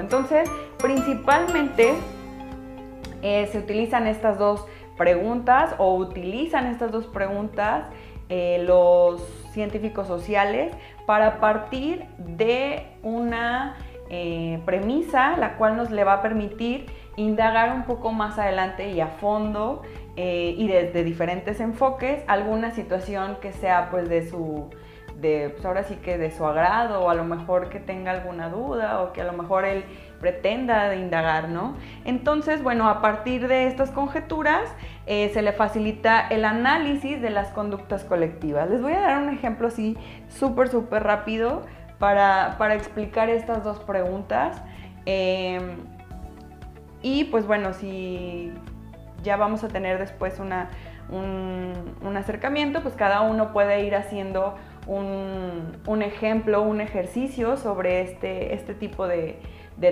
Entonces, 0.00 0.50
principalmente 0.78 1.94
eh, 3.22 3.48
se 3.52 3.58
utilizan 3.58 4.06
estas 4.06 4.38
dos 4.38 4.66
preguntas 4.96 5.74
o 5.78 5.94
utilizan 5.94 6.66
estas 6.66 6.90
dos 6.90 7.06
preguntas 7.06 7.86
eh, 8.28 8.62
los 8.66 9.22
científicos 9.52 10.06
sociales 10.06 10.74
para 11.06 11.40
partir 11.40 12.04
de 12.18 12.86
una 13.02 13.76
eh, 14.10 14.60
premisa 14.64 15.36
la 15.36 15.56
cual 15.56 15.76
nos 15.76 15.90
le 15.90 16.04
va 16.04 16.14
a 16.14 16.22
permitir 16.22 16.86
indagar 17.16 17.74
un 17.74 17.84
poco 17.84 18.12
más 18.12 18.38
adelante 18.38 18.90
y 18.90 19.00
a 19.00 19.06
fondo 19.06 19.82
y 20.14 20.68
desde 20.68 21.04
diferentes 21.04 21.58
enfoques 21.58 22.22
alguna 22.26 22.72
situación 22.72 23.38
que 23.40 23.50
sea 23.52 23.88
pues 23.90 24.10
de 24.10 24.28
su 24.28 24.68
de, 25.22 25.50
pues 25.50 25.64
ahora 25.64 25.84
sí 25.84 25.96
que 25.96 26.18
de 26.18 26.30
su 26.30 26.44
agrado 26.44 27.00
o 27.00 27.08
a 27.08 27.14
lo 27.14 27.24
mejor 27.24 27.70
que 27.70 27.80
tenga 27.80 28.10
alguna 28.10 28.50
duda 28.50 29.00
o 29.00 29.12
que 29.12 29.22
a 29.22 29.24
lo 29.24 29.32
mejor 29.32 29.64
él 29.64 29.84
pretenda 30.20 30.94
indagar, 30.94 31.48
¿no? 31.48 31.76
Entonces, 32.04 32.62
bueno, 32.62 32.88
a 32.88 33.00
partir 33.00 33.48
de 33.48 33.66
estas 33.66 33.90
conjeturas 33.90 34.68
eh, 35.06 35.30
se 35.32 35.42
le 35.42 35.52
facilita 35.52 36.28
el 36.28 36.44
análisis 36.44 37.22
de 37.22 37.30
las 37.30 37.48
conductas 37.48 38.04
colectivas. 38.04 38.68
Les 38.68 38.82
voy 38.82 38.92
a 38.92 39.00
dar 39.00 39.22
un 39.22 39.30
ejemplo 39.30 39.68
así 39.68 39.96
súper, 40.28 40.68
súper 40.68 41.02
rápido 41.04 41.62
para, 41.98 42.74
explicar 42.74 43.30
estas 43.30 43.64
dos 43.64 43.78
preguntas. 43.80 44.60
Em, 45.06 45.76
y 47.00 47.24
pues 47.24 47.46
bueno, 47.46 47.72
si 47.72 48.52
ya 49.22 49.36
vamos 49.36 49.64
a 49.64 49.68
tener 49.68 49.98
después 49.98 50.38
una, 50.38 50.68
un, 51.10 52.16
acercamiento, 52.16 52.82
pues 52.82 52.94
cada 52.94 53.22
uno 53.22 53.52
puede 53.52 53.84
ir 53.84 53.94
haciendo 53.94 54.56
un, 54.86 56.02
ejemplo, 56.02 56.62
un 56.62 56.80
ejercicio 56.80 57.56
sobre 57.56 58.02
este, 58.02 58.54
este 58.54 58.74
tipo 58.74 59.06
de, 59.06 59.38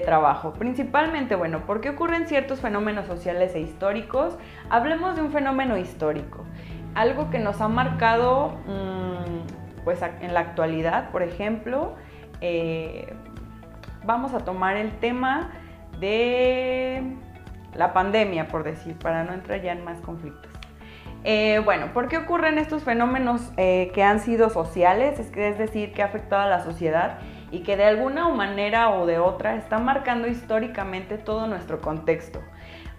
trabajo. 0.05 0.53
Principalmente, 0.53 1.35
bueno, 1.35 1.67
¿por 1.67 1.81
qué 1.81 1.91
ocurren 1.91 2.29
ciertos 2.29 2.61
fenómenos 2.61 3.07
sociales 3.07 3.57
e 3.57 3.61
históricos? 3.61 4.39
Hablemos 4.69 5.17
de 5.17 5.23
un 5.23 5.33
fenómeno 5.33 5.77
histórico, 5.77 6.45
algo 6.95 7.29
que 7.31 7.41
nos 7.41 7.61
ha 7.61 7.67
marcado 7.67 8.51
mm, 8.69 9.83
pues 9.83 10.01
en 10.21 10.33
la 10.33 10.41
actualidad, 10.41 11.11
por 11.11 11.25
ejemplo, 11.25 11.97
eh, 12.41 13.13
vamos 14.05 14.33
a 14.33 14.45
tomar 14.45 14.77
el 14.77 14.93
tema 15.01 15.51
de 15.99 17.17
la 17.75 17.93
pandemia, 17.93 18.47
por 18.47 18.63
decir, 18.63 18.97
para 18.97 19.25
no 19.25 19.33
entrar 19.33 19.61
ya 19.61 19.73
en 19.73 19.85
más 19.85 20.01
conflictos. 20.01 20.60
Eh, 21.23 21.61
bueno, 21.65 21.93
¿por 21.93 22.09
qué 22.09 22.17
ocurren 22.17 22.59
estos 22.59 22.83
fenómenos 22.83 23.53
eh, 23.59 23.91
que 23.95 24.03
han 24.03 24.21
sido 24.21 24.49
sociales? 24.49 25.19
Es, 25.19 25.59
decir, 25.59 25.93
que 25.93 26.03
ha 26.03 26.07
afectado 26.07 26.43
a 26.43 26.47
la 26.47 26.61
sociedad 26.61 27.19
y 27.51 27.61
que 27.61 27.77
de 27.77 27.85
alguna 27.85 28.29
manera 28.29 28.91
o 28.91 29.05
de 29.05 29.19
otra 29.19 29.57
está 29.57 29.79
marcando 29.79 30.29
históricamente 30.29 31.19
todo 31.19 31.47
nuestro 31.47 31.81
contexto. 31.81 32.41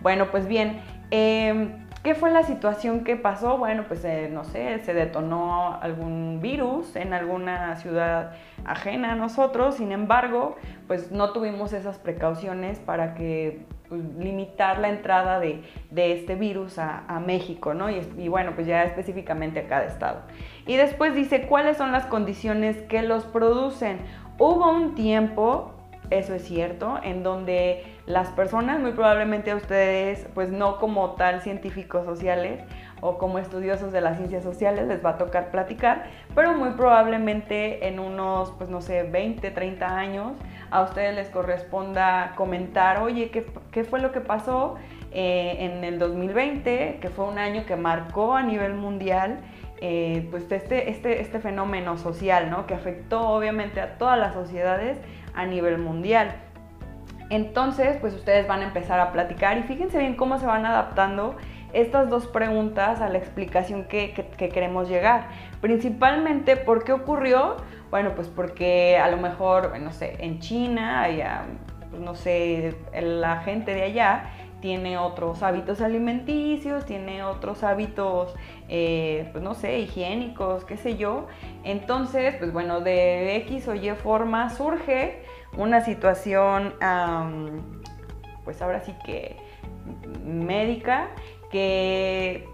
Bueno, 0.01 0.27
pues 0.29 0.47
bien, 0.47 0.81
em, 1.09 1.87
¿qué 2.03 2.13
fue 2.13 2.29
la 2.29 2.43
situación 2.43 3.03
que 3.03 3.15
pasó? 3.15 3.57
Bueno, 3.57 3.85
pues 3.87 4.05
eh, 4.05 4.29
no 4.31 4.43
sé, 4.43 4.79
se 4.79 4.93
detonó 4.93 5.79
algún 5.81 6.41
virus 6.41 6.95
en 6.95 7.13
alguna 7.13 7.75
ciudad 7.77 8.33
ajena 8.65 9.13
a 9.13 9.15
nosotros, 9.15 9.75
sin 9.75 9.91
embargo, 9.91 10.57
pues 10.87 11.11
no 11.11 11.31
tuvimos 11.31 11.73
esas 11.73 11.97
precauciones 11.97 12.79
para 12.79 13.15
que 13.15 13.65
limitar 13.91 14.79
la 14.79 14.89
entrada 14.89 15.39
de, 15.39 15.61
este 15.93 16.35
virus 16.35 16.77
a, 16.79 17.21
México, 17.25 17.73
¿no? 17.73 17.89
Y, 17.89 18.01
y, 18.17 18.27
bueno, 18.27 18.53
pues 18.55 18.67
ya 18.67 18.83
específicamente 18.83 19.59
a 19.59 19.67
cada 19.67 19.85
estado. 19.85 20.21
Y 20.65 20.77
después 20.77 21.13
dice, 21.13 21.47
¿cuáles 21.47 21.77
son 21.77 21.91
las 21.91 22.05
condiciones 22.05 22.77
que 22.83 23.01
los 23.01 23.25
producen? 23.25 23.99
Hubo 24.37 24.71
un 24.71 24.95
tiempo, 24.95 25.73
eso 26.09 26.33
es 26.33 26.43
cierto, 26.43 26.99
en 27.03 27.23
donde 27.23 27.83
las 28.05 28.29
personas, 28.29 28.79
muy 28.79 28.91
probablemente 28.91 29.51
a 29.51 29.55
ustedes, 29.55 30.27
pues 30.33 30.49
no 30.49 30.77
como 30.79 31.11
tal 31.11 31.41
científicos 31.41 32.05
sociales 32.05 32.61
o 33.01 33.17
como 33.17 33.39
estudiosos 33.39 33.91
de 33.91 33.99
las 33.99 34.17
ciencias 34.17 34.43
sociales, 34.43 34.87
les 34.87 35.03
va 35.03 35.11
a 35.11 35.17
tocar 35.17 35.49
platicar, 35.51 36.05
pero 36.33 36.53
muy 36.53 36.69
probablemente 36.71 37.87
en 37.87 37.99
unos, 37.99 38.51
pues 38.51 38.69
no 38.69 38.81
sé, 38.81 39.03
20, 39.03 39.51
30 39.51 39.97
años, 39.97 40.33
a 40.69 40.83
ustedes 40.83 41.15
les 41.15 41.29
corresponda 41.29 42.33
comentar, 42.35 43.01
oye, 43.01 43.29
¿qué, 43.29 43.83
fue 43.83 43.99
lo 43.99 44.11
que 44.11 44.21
pasó 44.21 44.75
eh, 45.11 45.57
en 45.59 45.83
el 45.83 45.99
2020, 45.99 46.99
que 47.01 47.09
fue 47.09 47.25
un 47.25 47.39
año 47.39 47.65
que 47.65 47.75
marcó 47.75 48.35
a 48.35 48.43
nivel 48.43 48.75
mundial? 48.75 49.39
Eh, 49.83 50.27
pues 50.29 50.51
este, 50.51 50.91
este, 50.91 51.21
este 51.21 51.39
fenómeno 51.39 51.97
social, 51.97 52.51
¿no? 52.51 52.67
Que 52.67 52.75
afectó 52.75 53.29
obviamente 53.29 53.81
a 53.81 53.97
todas 53.97 54.17
las 54.17 54.35
sociedades 54.35 54.99
a 55.33 55.47
nivel 55.47 55.79
mundial. 55.79 56.35
Entonces, 57.31 57.97
pues 57.99 58.13
ustedes 58.13 58.47
van 58.47 58.59
a 58.59 58.65
empezar 58.65 58.99
a 58.99 59.11
platicar 59.11 59.57
y 59.57 59.63
fíjense 59.63 59.97
bien 59.97 60.15
cómo 60.15 60.37
se 60.37 60.45
van 60.45 60.65
adaptando 60.65 61.35
estas 61.73 62.09
dos 62.09 62.27
preguntas 62.27 63.01
a 63.01 63.09
la 63.09 63.17
explicación 63.17 63.85
que, 63.85 64.13
queremos 64.37 64.89
llegar. 64.89 65.29
Principalmente, 65.61 66.57
¿por 66.57 66.83
qué 66.83 66.93
ocurrió? 66.93 67.57
Bueno, 67.89 68.13
pues 68.15 68.27
porque 68.27 68.97
a 68.97 69.09
lo 69.09 69.17
mejor, 69.17 69.77
no 69.79 69.91
sé, 69.91 70.17
en 70.19 70.39
China, 70.39 71.03
allá, 71.03 71.45
pues 71.89 72.01
no 72.01 72.15
sé, 72.15 72.75
la 72.93 73.41
gente 73.41 73.73
de 73.73 73.83
allá 73.83 74.31
tiene 74.61 74.97
otros 74.97 75.43
hábitos 75.43 75.81
alimenticios, 75.81 76.85
tiene 76.85 77.23
otros 77.23 77.63
hábitos, 77.63 78.33
eh, 78.69 79.27
pues 79.31 79.43
no 79.43 79.55
sé, 79.55 79.79
higiénicos, 79.79 80.63
qué 80.63 80.77
sé 80.77 80.95
yo. 80.95 81.27
Entonces, 81.63 82.35
pues 82.35 82.53
bueno, 82.53 82.79
de 82.79 83.35
X 83.37 83.67
o 83.67 83.75
Y 83.75 83.89
forma 83.91 84.49
surge 84.51 85.23
una 85.57 85.81
situación, 85.81 86.73
pues 88.45 88.61
ahora 88.61 88.81
sí 88.81 88.95
que 89.03 89.35
médica, 90.23 91.09
que 91.51 92.47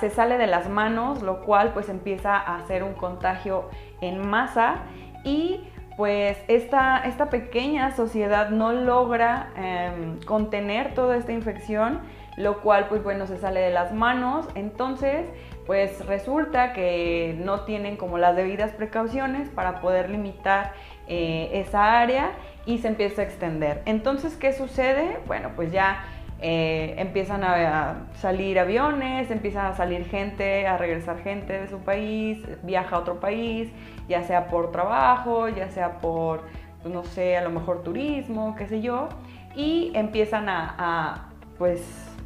se 0.00 0.10
sale 0.10 0.36
de 0.36 0.46
las 0.46 0.68
manos, 0.68 1.22
lo 1.22 1.40
cual 1.40 1.72
pues 1.72 1.88
empieza 1.88 2.36
a 2.36 2.56
hacer 2.56 2.82
un 2.82 2.92
contagio 2.92 3.70
en 4.00 4.28
masa 4.28 4.82
y 5.24 5.60
pues 5.96 6.38
esta, 6.48 6.98
esta 6.98 7.30
pequeña 7.30 7.94
sociedad 7.94 8.50
no 8.50 8.72
logra 8.72 9.50
em, 9.56 10.20
contener 10.20 10.94
toda 10.94 11.16
esta 11.16 11.32
infección, 11.32 12.00
lo 12.36 12.60
cual 12.60 12.88
pues 12.88 13.02
bueno 13.02 13.26
se 13.26 13.38
sale 13.38 13.60
de 13.60 13.70
las 13.70 13.92
manos, 13.92 14.48
entonces 14.54 15.26
pues 15.66 16.04
resulta 16.06 16.72
que 16.72 17.36
no 17.38 17.60
tienen 17.60 17.96
como 17.96 18.18
las 18.18 18.36
debidas 18.36 18.72
precauciones 18.72 19.48
para 19.48 19.80
poder 19.80 20.10
limitar 20.10 20.72
eh, 21.08 21.50
esa 21.54 22.00
área 22.00 22.32
y 22.66 22.78
se 22.78 22.88
empieza 22.88 23.22
a 23.22 23.24
extender. 23.24 23.82
Entonces, 23.86 24.36
¿qué 24.36 24.52
sucede? 24.52 25.18
Bueno, 25.26 25.50
pues 25.54 25.72
ya 25.72 26.04
eh, 26.44 26.96
empiezan 26.98 27.44
a, 27.44 28.08
salir 28.14 28.58
aviones, 28.58 29.30
empiezan 29.30 29.66
a 29.66 29.74
salir 29.74 30.04
gente, 30.06 30.66
a 30.66 30.76
regresar 30.76 31.18
gente 31.22 31.52
de 31.52 31.68
su 31.68 31.78
país, 31.78 32.44
viaja 32.64 32.96
a 32.96 32.98
otro 32.98 33.20
país, 33.20 33.70
ya 34.08 34.24
sea 34.24 34.48
por 34.48 34.72
trabajo, 34.72 35.48
ya 35.48 35.68
sea 35.70 36.00
por, 36.00 36.42
pues, 36.82 36.92
no 36.92 37.04
sé, 37.04 37.36
a 37.36 37.42
lo 37.42 37.50
mejor 37.50 37.84
turismo, 37.84 38.56
qué 38.56 38.66
sé 38.66 38.80
yo, 38.80 39.08
y 39.54 39.92
empiezan 39.94 40.48
a, 40.48 41.28
pues, 41.58 41.80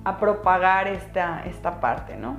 a 0.04 0.16
propagar 0.16 0.88
esta, 0.88 1.43
esta 1.44 1.78
parte, 1.81 2.16
¿no? 2.16 2.38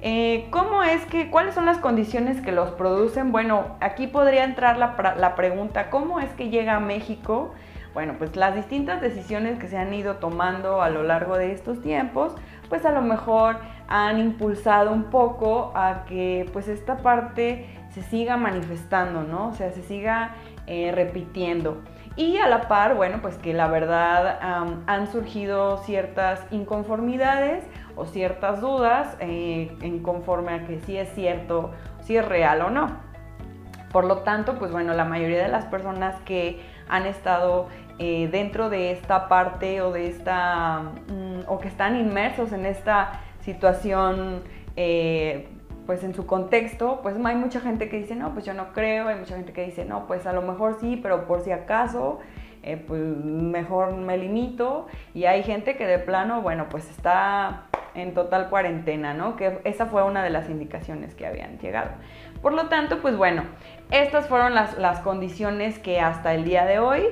Eh, 0.00 0.48
¿Cómo 0.50 0.82
es 0.82 1.06
que, 1.06 1.30
cuáles 1.30 1.54
son 1.54 1.66
las 1.66 1.78
condiciones 1.78 2.40
que 2.40 2.50
los 2.50 2.70
producen? 2.72 3.30
Bueno, 3.30 3.76
aquí 3.78 4.08
podría 4.08 4.42
entrar 4.42 4.76
la, 4.76 5.14
la 5.16 5.36
pregunta, 5.36 5.88
¿cómo 5.88 6.18
es 6.18 6.30
que 6.30 6.48
llega 6.48 6.74
a 6.74 6.80
México? 6.80 7.54
Bueno, 7.94 8.14
pues 8.16 8.36
las 8.36 8.54
distintas 8.54 9.00
decisiones 9.02 9.58
que 9.58 9.68
se 9.68 9.76
han 9.76 9.92
ido 9.92 10.16
tomando 10.16 10.80
a 10.80 10.88
lo 10.88 11.02
largo 11.02 11.36
de 11.36 11.52
estos 11.52 11.82
tiempos, 11.82 12.34
pues 12.68 12.86
a 12.86 12.90
lo 12.90 13.02
mejor 13.02 13.58
han 13.86 14.18
impulsado 14.18 14.92
un 14.92 15.04
poco 15.04 15.72
a 15.74 16.04
que 16.06 16.48
pues 16.52 16.68
esta 16.68 16.98
parte 16.98 17.66
se 17.90 18.02
siga 18.02 18.38
manifestando, 18.38 19.22
¿no? 19.22 19.48
O 19.48 19.52
sea, 19.52 19.70
se 19.72 19.82
siga 19.82 20.36
eh, 20.66 20.90
repitiendo. 20.92 21.82
Y 22.16 22.38
a 22.38 22.48
la 22.48 22.62
par, 22.68 22.94
bueno, 22.94 23.18
pues 23.20 23.36
que 23.36 23.52
la 23.52 23.68
verdad 23.68 24.38
han 24.86 25.10
surgido 25.10 25.78
ciertas 25.78 26.44
inconformidades 26.50 27.64
o 27.96 28.06
ciertas 28.06 28.60
dudas 28.60 29.16
eh, 29.20 29.74
en 29.80 30.02
conforme 30.02 30.52
a 30.52 30.66
que 30.66 30.80
si 30.80 30.96
es 30.96 31.12
cierto, 31.14 31.72
si 32.02 32.16
es 32.16 32.26
real 32.26 32.62
o 32.62 32.70
no. 32.70 33.11
Por 33.92 34.04
lo 34.04 34.18
tanto, 34.18 34.58
pues 34.58 34.72
bueno, 34.72 34.94
la 34.94 35.04
mayoría 35.04 35.42
de 35.42 35.48
las 35.48 35.66
personas 35.66 36.18
que 36.22 36.60
han 36.88 37.06
estado 37.06 37.68
eh, 37.98 38.28
dentro 38.32 38.70
de 38.70 38.90
esta 38.90 39.28
parte 39.28 39.82
o 39.82 39.92
de 39.92 40.08
esta, 40.08 40.80
mm, 41.08 41.40
o 41.46 41.58
que 41.58 41.68
están 41.68 41.96
inmersos 41.96 42.52
en 42.52 42.66
esta 42.66 43.20
situación, 43.44 44.42
eh, 44.76 45.48
pues 45.86 46.04
en 46.04 46.14
su 46.14 46.26
contexto, 46.26 47.00
pues 47.02 47.16
hay 47.22 47.36
mucha 47.36 47.60
gente 47.60 47.88
que 47.88 47.98
dice, 47.98 48.16
no, 48.16 48.32
pues 48.32 48.44
yo 48.44 48.54
no 48.54 48.72
creo, 48.72 49.08
hay 49.08 49.16
mucha 49.16 49.36
gente 49.36 49.52
que 49.52 49.64
dice, 49.64 49.84
no, 49.84 50.06
pues 50.06 50.26
a 50.26 50.32
lo 50.32 50.42
mejor 50.42 50.78
sí, 50.80 50.98
pero 51.02 51.26
por 51.26 51.40
si 51.42 51.50
acaso, 51.50 52.20
eh, 52.62 52.76
pues 52.76 53.00
mejor 53.00 53.92
me 53.92 54.16
limito, 54.16 54.86
y 55.12 55.24
hay 55.24 55.42
gente 55.42 55.76
que 55.76 55.86
de 55.86 55.98
plano, 55.98 56.40
bueno, 56.40 56.66
pues 56.70 56.88
está 56.88 57.64
en 57.94 58.14
total 58.14 58.48
cuarentena, 58.48 59.14
¿no? 59.14 59.36
Que 59.36 59.60
esa 59.64 59.86
fue 59.86 60.02
una 60.02 60.22
de 60.22 60.30
las 60.30 60.48
indicaciones 60.48 61.14
que 61.14 61.26
habían 61.26 61.58
llegado. 61.58 61.90
Por 62.40 62.54
lo 62.54 62.68
tanto, 62.68 63.00
pues 63.00 63.16
bueno, 63.16 63.44
estas 63.90 64.26
fueron 64.26 64.54
las, 64.54 65.00
condiciones 65.00 65.78
que 65.78 66.00
hasta 66.00 66.34
el 66.34 66.44
día 66.44 66.64
de 66.64 66.78
hoy, 66.78 67.04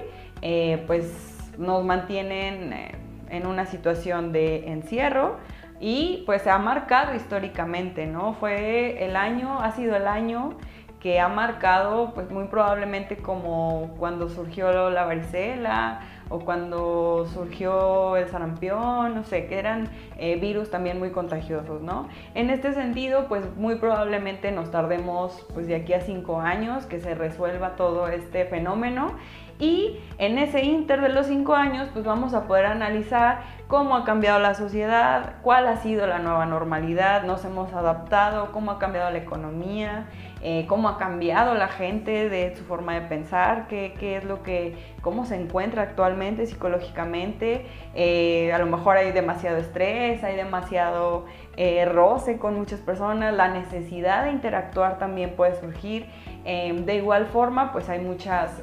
eh, 0.42 0.82
pues 0.86 1.52
nos 1.58 1.84
mantienen 1.84 2.72
eh, 2.72 2.92
en 3.28 3.46
una 3.46 3.66
situación 3.66 4.32
de 4.32 4.70
encierro 4.72 5.36
y 5.80 6.22
pues 6.26 6.42
se 6.42 6.50
ha 6.50 6.58
marcado 6.58 7.14
históricamente, 7.14 8.06
¿no? 8.06 8.34
Fue 8.34 9.04
el 9.04 9.16
año, 9.16 9.60
ha 9.60 9.72
sido 9.72 9.96
el 9.96 10.06
año 10.06 10.56
que 11.00 11.18
ha 11.18 11.28
marcado 11.28 12.12
pues 12.14 12.30
muy 12.30 12.44
probablemente 12.44 13.16
como 13.16 13.94
cuando 13.98 14.28
surgió 14.28 14.90
la 14.90 15.04
varicela 15.06 16.00
o 16.30 16.38
cuando 16.40 17.26
surgió 17.34 18.16
el 18.16 18.28
sarampión, 18.28 19.14
no 19.14 19.24
sé, 19.24 19.46
que 19.46 19.58
eran 19.58 19.90
eh, 20.16 20.36
virus 20.40 20.70
también 20.70 20.98
muy 20.98 21.10
contagiosos, 21.10 21.82
¿no? 21.82 22.08
En 22.34 22.48
este 22.48 22.72
sentido, 22.72 23.26
pues 23.28 23.44
muy 23.56 23.74
probablemente 23.74 24.52
nos 24.52 24.70
tardemos 24.70 25.46
pues 25.52 25.66
de 25.66 25.74
aquí 25.74 25.92
a 25.92 26.00
cinco 26.00 26.40
años 26.40 26.86
que 26.86 27.00
se 27.00 27.14
resuelva 27.14 27.76
todo 27.76 28.08
este 28.08 28.46
fenómeno 28.46 29.16
y 29.60 30.00
en 30.16 30.38
ese 30.38 30.64
inter 30.64 31.02
de 31.02 31.10
los 31.10 31.26
cinco 31.26 31.54
años, 31.54 31.88
pues 31.92 32.04
vamos 32.04 32.32
a 32.32 32.46
poder 32.46 32.66
analizar 32.66 33.42
cómo 33.68 33.94
ha 33.94 34.04
cambiado 34.04 34.40
la 34.40 34.54
sociedad, 34.54 35.34
cuál 35.42 35.68
ha 35.68 35.76
sido 35.76 36.06
la 36.06 36.18
nueva 36.18 36.44
normalidad, 36.46 37.22
nos 37.22 37.44
hemos 37.44 37.72
adaptado, 37.72 38.52
cómo 38.52 38.72
ha 38.72 38.78
cambiado 38.78 39.10
la 39.10 39.18
economía, 39.18 40.08
eh, 40.42 40.64
cómo 40.66 40.88
ha 40.88 40.98
cambiado 40.98 41.54
la 41.54 41.68
gente 41.68 42.28
de 42.30 42.56
su 42.56 42.64
forma 42.64 42.94
de 42.94 43.02
pensar, 43.02 43.68
qué, 43.68 43.94
es 44.00 44.24
lo 44.24 44.42
que, 44.42 44.76
cómo 45.02 45.26
se 45.26 45.36
encuentra 45.36 45.82
actualmente 45.82 46.46
psicológicamente. 46.46 47.66
Eh, 47.94 48.50
a 48.52 48.58
lo 48.58 48.66
mejor 48.66 48.96
hay 48.96 49.12
demasiado 49.12 49.58
estrés, 49.58 50.24
hay 50.24 50.36
demasiado 50.36 51.26
eh, 51.56 51.84
roce 51.84 52.38
con 52.38 52.56
muchas 52.56 52.80
personas, 52.80 53.34
la 53.34 53.48
necesidad 53.48 54.24
de 54.24 54.32
interactuar 54.32 54.98
también 54.98 55.36
puede 55.36 55.54
surgir. 55.60 56.06
de 56.44 56.94
igual 56.96 57.26
forma, 57.26 57.70
pues 57.72 57.88
hay 57.90 58.00
muchas 58.00 58.62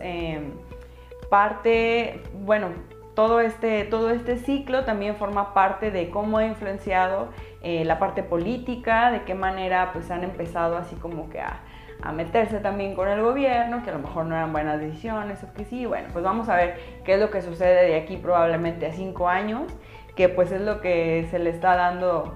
parte, 1.30 2.24
bueno, 2.34 2.70
todo 3.16 3.40
este, 3.42 3.84
todo 3.86 4.12
este 4.12 4.38
ciclo 4.38 4.86
también 4.86 5.16
forma 5.16 5.54
parte 5.54 5.90
de 5.90 6.10
cómo 6.10 6.38
ha 6.38 6.46
influenciado 6.46 7.30
eh, 7.64 7.84
la 7.84 7.98
parte 7.98 8.22
política, 8.22 9.10
de 9.10 9.24
qué 9.24 9.34
manera 9.34 9.92
pues 9.92 10.12
han 10.12 10.24
empezado 10.24 10.78
así 10.78 10.96
como 10.98 11.30
que 11.30 11.40
a, 11.40 11.62
a, 12.04 12.12
meterse 12.12 12.60
también 12.60 12.94
con 12.94 13.08
el 13.08 13.22
gobierno, 13.22 13.82
que 13.84 13.90
a 13.90 13.94
lo 13.94 14.00
mejor 14.00 14.26
no 14.26 14.36
eran 14.36 14.52
buenas 14.52 14.80
decisiones 14.80 15.44
o 15.44 15.52
que 15.54 15.66
sí, 15.66 15.88
bueno, 15.88 16.10
pues 16.14 16.24
vamos 16.24 16.48
a 16.48 16.56
ver 16.56 16.80
qué 17.04 17.16
es 17.16 17.20
lo 17.20 17.32
que 17.32 17.42
sucede 17.42 17.88
de 17.88 17.96
aquí 17.96 18.18
probablemente 18.18 18.86
a 18.86 18.94
cinco 18.94 19.28
años, 19.28 19.64
que 20.16 20.30
pues 20.30 20.52
es 20.52 20.62
lo 20.62 20.80
que 20.80 21.28
se 21.32 21.40
le 21.40 21.50
está 21.50 21.76
dando 21.76 22.36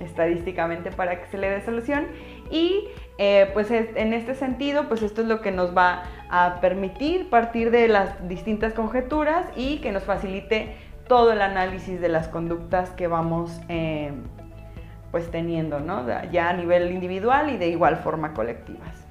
estadísticamente 0.00 0.90
para 0.90 1.20
que 1.20 1.26
se 1.26 1.38
le 1.38 1.50
dé 1.50 1.60
solución. 1.60 2.06
Y 2.50 2.88
eh, 3.22 3.50
pues 3.52 3.70
en 3.70 4.14
este 4.14 4.34
sentido, 4.34 4.88
pues 4.88 5.02
esto 5.02 5.20
es 5.20 5.28
lo 5.28 5.42
que 5.42 5.50
nos 5.52 5.76
va 5.76 6.04
a 6.30 6.58
permitir 6.62 7.28
partir 7.28 7.70
de 7.70 7.86
las 7.86 8.26
distintas 8.26 8.72
conjeturas 8.72 9.46
y 9.56 9.76
que 9.80 9.92
nos 9.92 10.04
facilite 10.04 10.74
todo 11.06 11.32
el 11.32 11.42
análisis 11.42 12.00
de 12.00 12.08
las 12.08 12.28
conductas 12.28 12.88
que 12.92 13.08
vamos 13.08 13.60
eh, 13.68 14.12
pues 15.10 15.30
teniendo. 15.30 15.78
Ya 16.32 16.48
a 16.48 16.54
nivel 16.54 16.90
individual 16.92 17.50
y 17.50 17.58
de 17.58 17.68
igual 17.68 17.98
forma 17.98 18.32
colectivas. 18.32 19.09